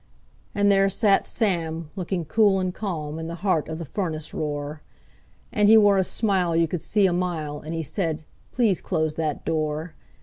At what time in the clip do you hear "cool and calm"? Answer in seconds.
2.25-3.19